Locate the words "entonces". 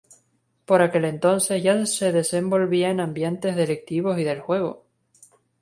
1.05-1.61